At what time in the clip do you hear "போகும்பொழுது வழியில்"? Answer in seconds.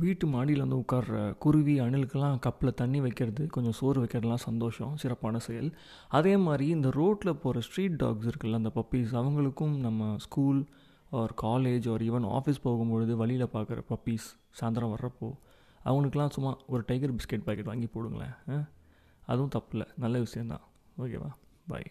12.64-13.52